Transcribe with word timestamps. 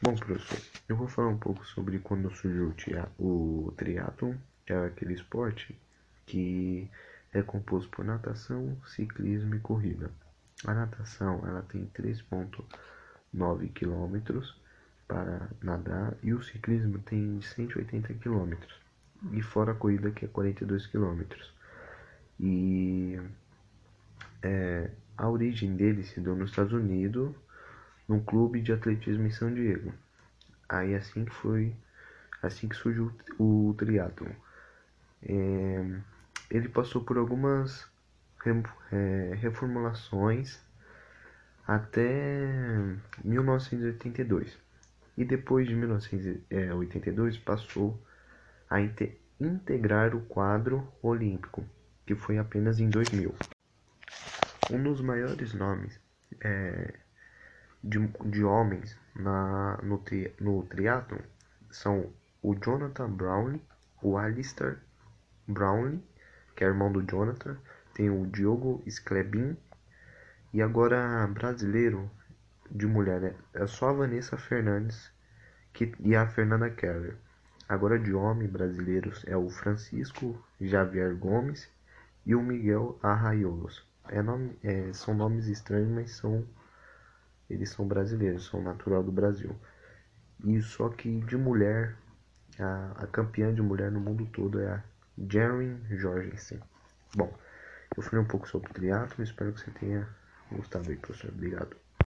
Bom, 0.00 0.14
professor, 0.14 0.60
eu 0.88 0.94
vou 0.94 1.08
falar 1.08 1.26
um 1.26 1.38
pouco 1.38 1.66
sobre 1.66 1.98
quando 1.98 2.30
surgiu 2.30 2.72
o 3.18 3.74
triatlon, 3.76 4.34
que 4.64 4.72
é 4.72 4.86
aquele 4.86 5.14
esporte 5.14 5.76
que 6.24 6.88
é 7.32 7.42
composto 7.42 7.90
por 7.90 8.04
natação, 8.04 8.80
ciclismo 8.86 9.56
e 9.56 9.58
corrida. 9.58 10.08
A 10.64 10.72
natação 10.72 11.42
ela 11.44 11.62
tem 11.62 11.84
3,9 11.86 13.72
km 13.72 14.40
para 15.08 15.48
nadar 15.60 16.14
e 16.22 16.32
o 16.32 16.40
ciclismo 16.44 17.00
tem 17.00 17.42
180 17.42 18.14
km 18.14 18.54
e 19.32 19.42
fora 19.42 19.72
a 19.72 19.74
corrida 19.74 20.12
que 20.12 20.26
é 20.26 20.28
42 20.28 20.86
km. 20.86 21.22
E 22.38 23.20
é, 24.42 24.92
a 25.16 25.28
origem 25.28 25.74
dele 25.74 26.04
se 26.04 26.20
deu 26.20 26.36
nos 26.36 26.50
Estados 26.50 26.72
Unidos 26.72 27.34
num 28.08 28.20
clube 28.20 28.62
de 28.62 28.72
atletismo 28.72 29.26
em 29.26 29.30
São 29.30 29.52
Diego. 29.52 29.92
Aí 30.68 30.94
assim 30.94 31.24
que 31.24 31.34
foi, 31.34 31.74
assim 32.42 32.68
que 32.68 32.76
surgiu 32.76 33.12
o 33.38 33.74
triatlo. 33.76 34.34
É, 35.22 36.00
ele 36.50 36.68
passou 36.68 37.04
por 37.04 37.18
algumas 37.18 37.86
é, 38.92 39.34
reformulações 39.34 40.58
até 41.66 42.46
1982 43.22 44.56
e 45.16 45.24
depois 45.24 45.66
de 45.66 45.74
1982 45.74 47.36
passou 47.38 48.00
a 48.70 48.80
integrar 48.80 50.14
o 50.14 50.20
quadro 50.22 50.86
olímpico, 51.02 51.64
que 52.06 52.14
foi 52.14 52.38
apenas 52.38 52.80
em 52.80 52.88
2000. 52.88 53.34
Um 54.70 54.82
dos 54.82 55.00
maiores 55.00 55.52
nomes 55.52 56.00
é, 56.40 56.94
de, 57.82 57.98
de 58.24 58.44
homens 58.44 58.96
na, 59.14 59.78
no, 59.82 59.98
tri, 59.98 60.34
no 60.40 60.62
triatlon 60.64 61.20
são 61.70 62.12
o 62.42 62.54
Jonathan 62.54 63.10
Brownlee, 63.10 63.62
o 64.02 64.16
Alistair 64.16 64.78
Brownlee, 65.46 66.02
que 66.56 66.64
é 66.64 66.66
irmão 66.66 66.90
do 66.90 67.02
Jonathan, 67.02 67.56
tem 67.94 68.10
o 68.10 68.26
Diogo 68.26 68.82
Sklebin 68.86 69.56
e 70.52 70.62
agora 70.62 71.26
brasileiro 71.26 72.10
de 72.70 72.86
mulher 72.86 73.20
né? 73.20 73.34
é 73.54 73.66
só 73.66 73.90
a 73.90 73.92
Vanessa 73.92 74.36
Fernandes 74.36 75.10
que, 75.72 75.92
e 76.00 76.14
a 76.14 76.26
Fernanda 76.26 76.70
Keller. 76.70 77.16
Agora 77.68 77.98
de 77.98 78.14
homem 78.14 78.48
brasileiros 78.48 79.24
é 79.26 79.36
o 79.36 79.50
Francisco 79.50 80.42
Javier 80.60 81.14
Gomes 81.14 81.68
e 82.24 82.34
o 82.34 82.42
Miguel 82.42 82.98
Arraiolos. 83.02 83.86
É 84.08 84.22
nome, 84.22 84.58
é, 84.62 84.90
são 84.92 85.14
nomes 85.14 85.46
estranhos, 85.48 85.90
mas 85.90 86.12
são 86.12 86.46
eles 87.48 87.70
são 87.70 87.86
brasileiros, 87.86 88.46
são 88.46 88.62
natural 88.62 89.02
do 89.02 89.12
Brasil. 89.12 89.54
E 90.44 90.60
só 90.62 90.88
que 90.88 91.20
de 91.20 91.36
mulher, 91.36 91.96
a, 92.58 93.04
a 93.04 93.06
campeã 93.06 93.52
de 93.52 93.62
mulher 93.62 93.90
no 93.90 94.00
mundo 94.00 94.26
todo 94.26 94.60
é 94.60 94.68
a 94.68 94.84
Jaren 95.30 95.80
Jorgensen. 95.90 96.60
Bom, 97.16 97.32
eu 97.96 98.02
falei 98.02 98.24
um 98.24 98.28
pouco 98.28 98.48
sobre 98.48 98.70
o 98.70 98.74
triatlo, 98.74 99.24
espero 99.24 99.52
que 99.52 99.60
você 99.60 99.70
tenha 99.72 100.08
gostado 100.52 100.90
aí, 100.90 100.96
professor. 100.96 101.30
Obrigado. 101.30 101.76